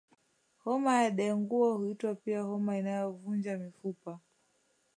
Homa 0.63 1.01
ya 1.03 1.11
dengua 1.11 1.75
huitwa 1.75 2.15
pia 2.15 2.41
homa 2.41 2.77
inayovunja 2.77 3.57
mifupa 3.57 4.19